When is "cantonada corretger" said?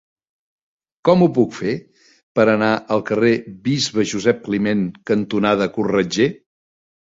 5.13-6.31